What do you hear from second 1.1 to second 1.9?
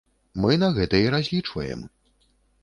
разлічваем.